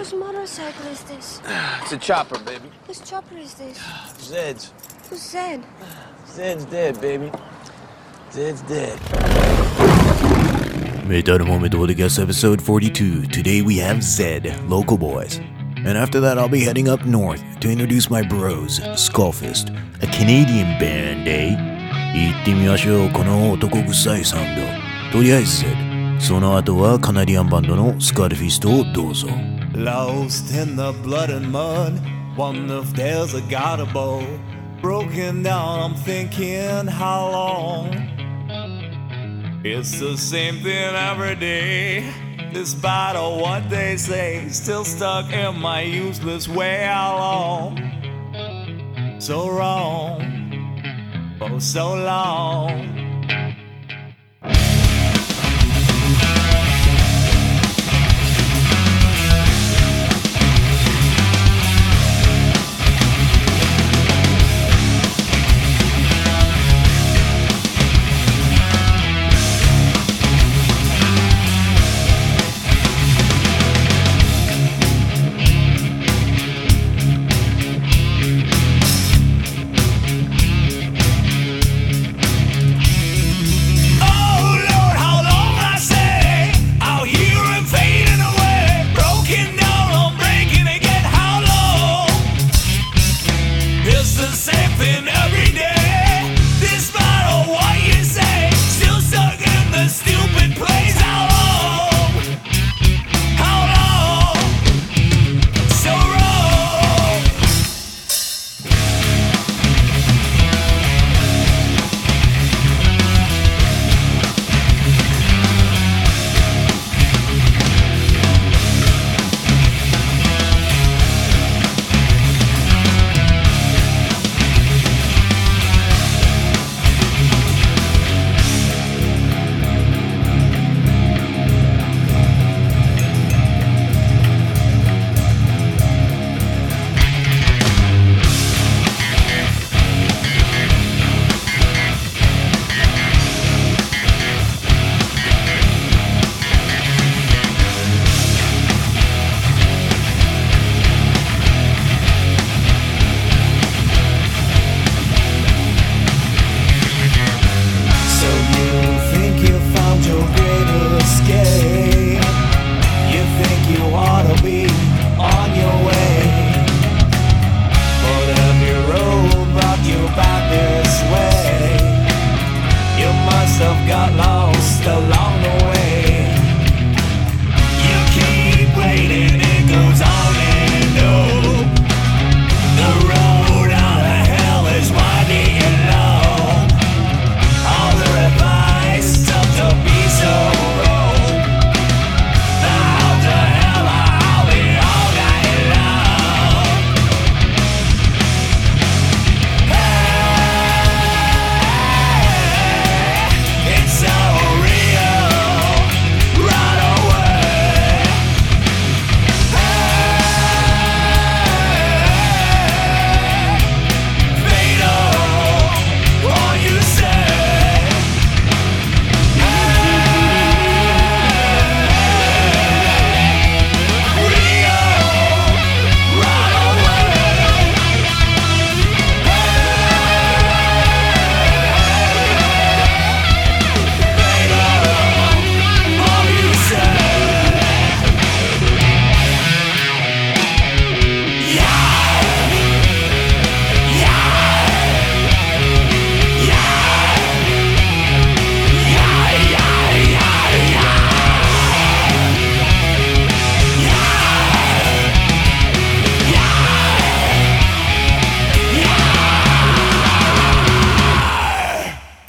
[0.00, 1.42] Whose motorcycle is this?
[1.82, 2.70] It's a chopper, baby.
[2.86, 3.78] Whose chopper is this?
[4.18, 4.72] Zed's.
[5.10, 5.62] Who's Zed?
[6.26, 7.30] Zed's dead, baby.
[8.32, 8.98] Zed's dead.
[11.06, 13.26] Metal Moment Podcast episode 42.
[13.26, 15.38] Today we have Zed, local boys.
[15.76, 19.68] And after that, I'll be heading up north to introduce my bros, Skullfist,
[20.02, 21.58] a Canadian band, eh?
[22.14, 24.56] 行ってみましょう、この男臭いサウン
[25.12, 25.18] ド。
[25.18, 26.20] とりあえず、Zed。
[26.20, 29.28] その後はカナディアンバンドのスカルフィストをどうぞ。
[29.74, 32.00] Lost in the blood and mud,
[32.36, 34.26] wonder if there's a God above.
[34.82, 37.94] Broken down, I'm thinking how long.
[39.62, 42.12] It's the same thing every day,
[42.52, 44.48] despite of what they say.
[44.48, 49.20] Still stuck in my useless way, how long?
[49.20, 52.99] So wrong, for so long.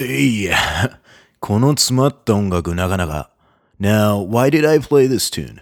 [0.00, 0.50] Hey,
[1.41, 3.31] この詰まった音楽なかなか。
[3.79, 5.61] Now, why did I play this tune?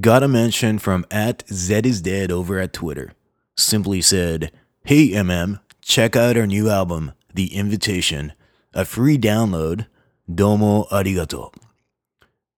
[0.00, 3.12] Got a mention from at Zed is Dead over at Twitter.
[3.56, 4.52] Simply said,
[4.84, 8.32] Hey MM, check out our new album, The Invitation.
[8.72, 9.86] A free download.
[10.32, 11.52] Domo arigato.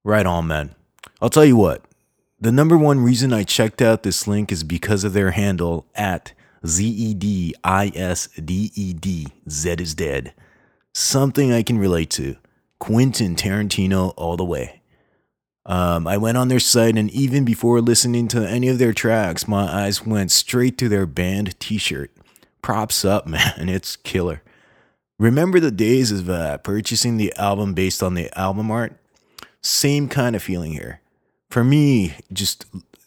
[0.05, 0.75] Right on, man.
[1.21, 1.85] I'll tell you what.
[2.39, 6.33] The number one reason I checked out this link is because of their handle at
[6.67, 9.29] Z E D I S D E D.
[9.49, 10.35] Zed is dead.
[11.00, 12.38] Something I can relate to.
[12.80, 14.82] Quentin Tarantino all the way.
[15.64, 19.48] Um, I went on their site, and even before listening to any of their tracks,
[19.48, 22.10] my eyes went straight to their band t shirt.
[22.64, 23.70] Props up, man.
[23.70, 24.42] It's killer.
[25.20, 29.00] Remember the days of uh, purchasing the album based on the album art?
[29.62, 31.02] Same kind of feeling here.
[31.52, 32.66] For me, just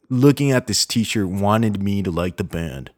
[0.08, 2.92] looking at this t shirt wanted me to like the band.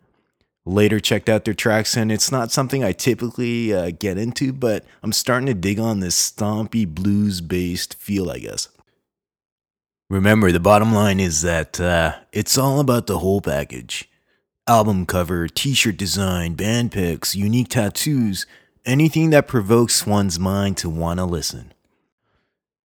[0.64, 4.84] Later checked out their tracks, and it's not something I typically uh, get into, but
[5.02, 8.68] I'm starting to dig on this stompy blues based feel, I guess.
[10.08, 14.08] Remember, the bottom line is that uh, it's all about the whole package
[14.66, 18.46] album cover, t shirt design, band picks unique tattoos,
[18.84, 21.72] anything that provokes one's mind to want to listen.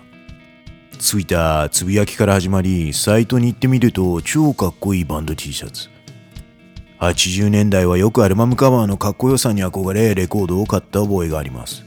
[1.00, 5.90] ついたつぶやきから始まり、サイトに行ってみると超かっこいいバンド T シャツ。
[7.00, 11.84] 80年代はよくアルバムカバーのかっこよさに憧れレコードを買った覚えがあります。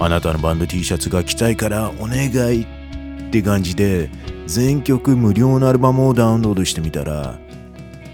[0.00, 2.26] あなたのバンド T シャツが着たいからお願
[2.58, 4.10] いって感じで
[4.48, 7.38] 全曲無料のアルバムをダウンロードしてみたら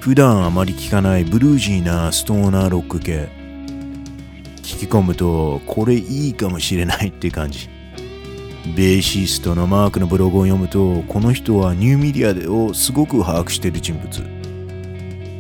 [0.01, 3.41] 普段あまり聴かないブルージーなストーナーロック系
[4.63, 7.69] 聞き込むとこれいいかもしれないって感じ。
[8.77, 14.11] ベーシストのマークのブログを読むとこの人はニューメディアをすごく把握している人物。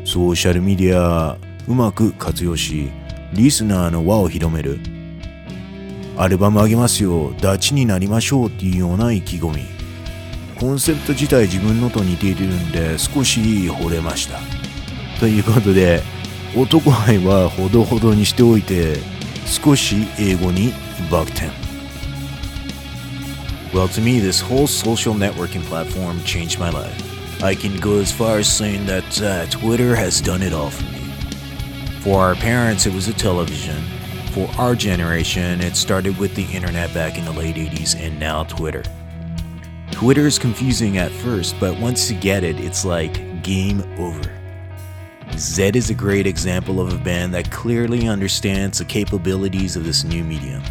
[0.05, 1.39] ソーシャルメディア
[1.69, 2.91] うまく活用し
[3.33, 4.81] リスナーの輪を広める。
[6.17, 9.63] アルバムあげますよダチになりましょうっていうような意気込み。
[10.59, 14.39] コンセプト自体自分のと似ているんで少し惚れました。
[15.19, 16.03] ということで
[16.56, 18.98] 男愛はほどほどにしておいて
[19.46, 20.74] 少し英語に
[21.12, 21.52] バク転
[23.74, 27.44] Well, to me, this whole social networking platform changed my life.
[27.44, 30.84] I can go as far as saying that uh, Twitter has done it all for
[30.86, 31.00] me.
[32.02, 33.84] For our parents, it was a television.
[34.31, 38.46] For our generation, it started with the internet back in the late 80s and now
[38.46, 38.84] Twitter.
[39.92, 44.31] Twitter is confusing at first, but once you get it, it's like game over.
[45.37, 50.05] Zed is a great example of a band that clearly understands the capabilities of this
[50.05, 50.62] new medium.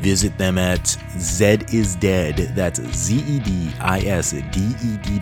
[0.00, 0.86] Visit them at
[1.18, 5.18] Zed is Dead, that's Z E D I S D E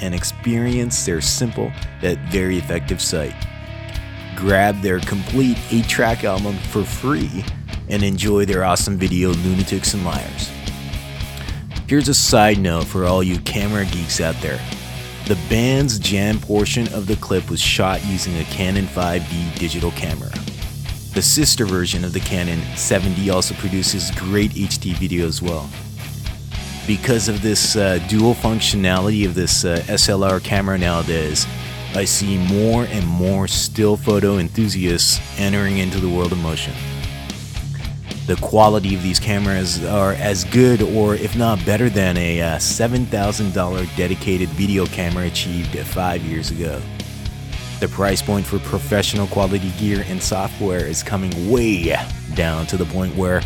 [0.00, 3.34] and experience their simple yet very effective site.
[4.36, 7.44] Grab their complete 8 track album for free
[7.88, 10.50] and enjoy their awesome video, Lunatics and Liars.
[11.86, 14.58] Here's a side note for all you camera geeks out there.
[15.26, 20.32] The band's jam portion of the clip was shot using a Canon 5D digital camera.
[21.14, 25.70] The sister version of the Canon 7D also produces great HD video as well.
[26.88, 31.46] Because of this uh, dual functionality of this uh, SLR camera nowadays,
[31.94, 36.74] I see more and more still photo enthusiasts entering into the world of motion.
[38.26, 42.56] The quality of these cameras are as good, or if not better, than a uh,
[42.56, 46.80] $7,000 dedicated video camera achieved five years ago.
[47.80, 51.96] The price point for professional quality gear and software is coming way
[52.34, 53.42] down to the point where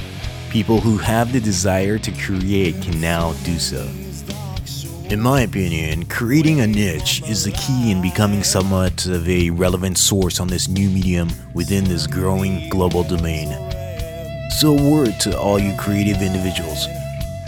[0.50, 3.88] people who have the desire to create can now do so.
[5.08, 9.96] In my opinion, creating a niche is the key in becoming somewhat of a relevant
[9.96, 13.65] source on this new medium within this growing global domain.
[14.50, 16.86] So, word to all you creative individuals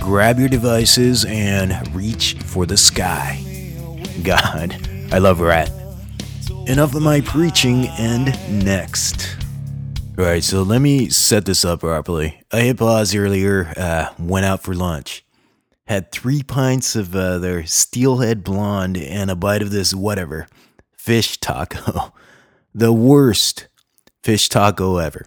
[0.09, 3.45] grab your devices and reach for the sky.
[4.23, 5.71] God, I love rat.
[6.67, 8.26] Enough of my preaching, and
[8.64, 9.37] next.
[10.19, 12.43] Alright, so let me set this up properly.
[12.50, 15.25] I hit pause earlier, uh, went out for lunch.
[15.87, 20.47] Had three pints of uh, their steelhead blonde and a bite of this whatever
[20.97, 22.14] fish taco.
[22.75, 23.67] The worst
[24.23, 25.26] fish taco ever.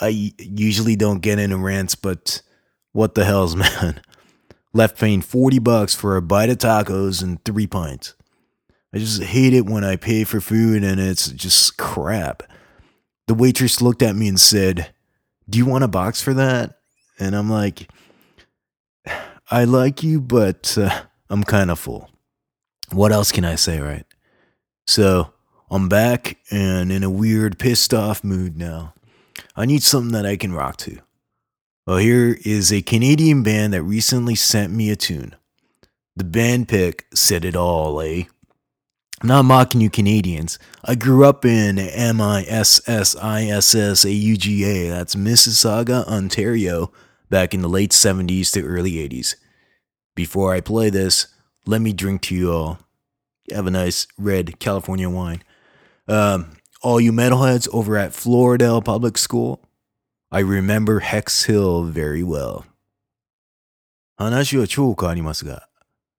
[0.00, 2.42] I usually don't get into rants, but
[2.92, 4.00] what the hell's man?
[4.72, 8.14] Left paying 40 bucks for a bite of tacos and three pints.
[8.92, 12.42] I just hate it when I pay for food and it's just crap.
[13.26, 14.92] The waitress looked at me and said,
[15.48, 16.78] Do you want a box for that?
[17.18, 17.90] And I'm like,
[19.50, 22.10] I like you, but uh, I'm kind of full.
[22.92, 24.06] What else can I say, right?
[24.86, 25.32] So
[25.70, 28.94] I'm back and in a weird, pissed off mood now.
[29.58, 31.00] I need something that I can rock to.
[31.84, 35.34] Well, here is a Canadian band that recently sent me a tune.
[36.14, 38.24] The band pick said it all, eh?
[39.20, 40.60] I'm not mocking you Canadians.
[40.84, 44.90] I grew up in M I S S I S S A U G A.
[44.90, 46.92] That's Mississauga, Ontario,
[47.28, 49.34] back in the late 70s to early 80s.
[50.14, 51.26] Before I play this,
[51.66, 52.78] let me drink to you all.
[53.50, 55.42] Have a nice red California wine.
[56.06, 59.60] Um, all you metalheads over at Florida Public School,
[60.30, 62.64] I remember Hex Hill very well.
[64.16, 65.68] 話は超変わりますが、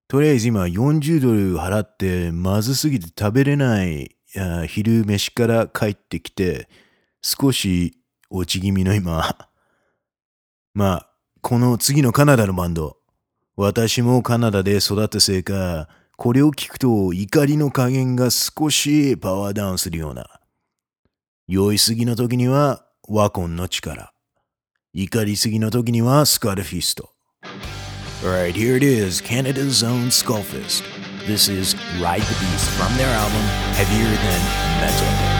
[0.08, 4.16] とりあえず今40ドル払ってまずすぎて食べれない
[4.68, 6.68] 昼飯から帰ってきて
[7.22, 7.98] 少し
[8.30, 9.36] 落ち気味の今。
[10.74, 11.10] まあ、
[11.42, 12.98] この次のカナダのバンド。
[13.56, 20.39] 私もカナダで育ったせいか、これを聞くと怒りの加減が少しパワーダウンするような。
[21.52, 24.14] 酔いすぎの時にはワコンの力。
[24.94, 27.10] 怒りすぎの時にはスカルフィスト。
[28.22, 30.84] Alright, here it is, Canada's own Skullfist.
[31.26, 33.42] This is Ride the Beast from their album
[33.74, 34.42] Heavier Than
[34.80, 35.39] Metal.